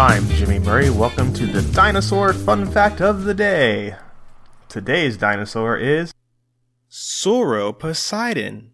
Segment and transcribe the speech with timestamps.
[0.00, 0.88] I'm Jimmy Murray.
[0.88, 3.96] Welcome to the Dinosaur Fun Fact of the Day.
[4.66, 6.14] Today's dinosaur is
[6.90, 8.70] Sauroposeidon.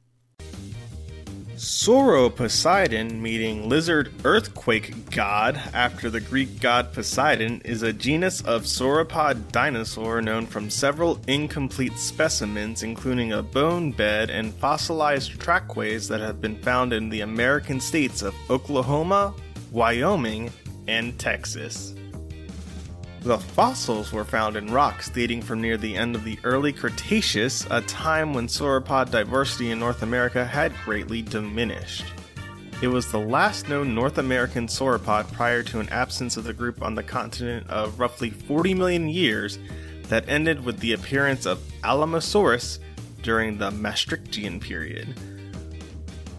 [1.57, 9.51] Sauroposeidon, meaning lizard earthquake god after the Greek god Poseidon, is a genus of sauropod
[9.51, 16.41] dinosaur known from several incomplete specimens, including a bone bed and fossilized trackways that have
[16.41, 19.35] been found in the American states of Oklahoma,
[19.73, 20.53] Wyoming,
[20.89, 21.95] and Texas.
[23.23, 27.67] The fossils were found in rocks dating from near the end of the early Cretaceous,
[27.71, 32.05] a time when sauropod diversity in North America had greatly diminished.
[32.83, 36.83] It was the last known North American sauropod prior to an absence of the group
[36.83, 39.59] on the continent of roughly 40 million years
[40.05, 42.79] that ended with the appearance of Alamosaurus
[43.23, 45.19] during the Maastrichtian period.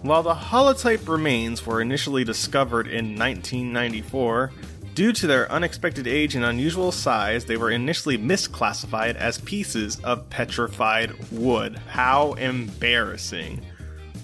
[0.01, 4.51] While the holotype remains were initially discovered in 1994,
[4.97, 10.27] Due to their unexpected age and unusual size, they were initially misclassified as pieces of
[10.31, 11.77] petrified wood.
[11.87, 13.63] How embarrassing!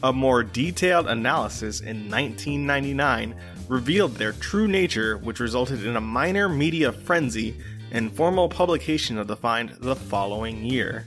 [0.02, 3.36] A more detailed analysis in 1999
[3.70, 7.56] revealed their true nature, which resulted in a minor media frenzy
[7.92, 11.06] and formal publication of the find the following year.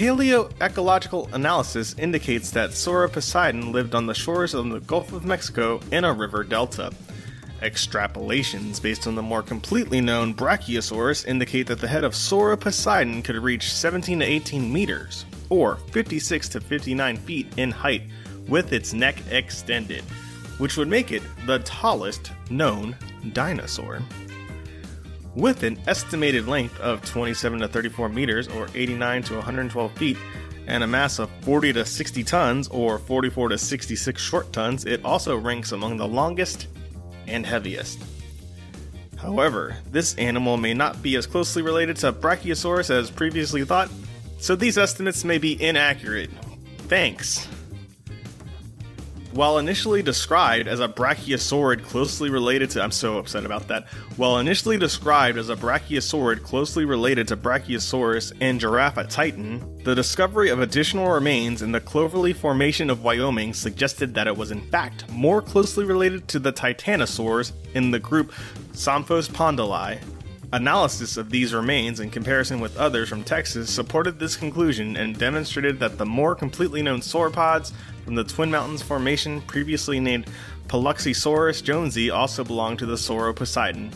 [0.00, 6.04] Paleoecological analysis indicates that Sauroposeidon lived on the shores of the Gulf of Mexico in
[6.04, 6.90] a river delta.
[7.60, 13.36] Extrapolations based on the more completely known Brachiosaurus indicate that the head of Sauroposeidon could
[13.36, 18.04] reach 17 to 18 meters, or 56 to 59 feet in height,
[18.48, 20.02] with its neck extended,
[20.56, 22.96] which would make it the tallest known
[23.34, 24.00] dinosaur.
[25.34, 30.16] With an estimated length of 27 to 34 meters, or 89 to 112 feet,
[30.66, 35.04] and a mass of 40 to 60 tons, or 44 to 66 short tons, it
[35.04, 36.66] also ranks among the longest
[37.26, 38.02] and heaviest.
[39.16, 43.90] However, this animal may not be as closely related to Brachiosaurus as previously thought,
[44.38, 46.30] so these estimates may be inaccurate.
[46.88, 47.46] Thanks.
[49.32, 53.86] While initially described as a brachiosaurid closely related to I'm so upset about that.
[54.16, 60.60] While initially described as a brachiosaurid closely related to Brachiosaurus and Giraffatitan, the discovery of
[60.60, 65.40] additional remains in the Cloverly Formation of Wyoming suggested that it was in fact more
[65.40, 68.32] closely related to the titanosaurs in the group
[68.72, 70.00] Somphospondylii.
[70.52, 75.78] Analysis of these remains in comparison with others from Texas supported this conclusion and demonstrated
[75.78, 77.72] that the more completely known sauropods
[78.04, 80.26] from the Twin Mountains Formation, previously named
[80.66, 83.92] Paluxysaurus jonesii, also belong to the Sauroposeidon.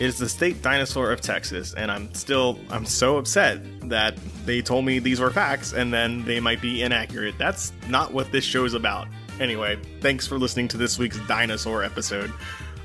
[0.00, 4.62] It is the state dinosaur of Texas, and I'm still I'm so upset that they
[4.62, 7.38] told me these were facts and then they might be inaccurate.
[7.38, 9.06] That's not what this show is about.
[9.38, 12.32] Anyway, thanks for listening to this week's dinosaur episode.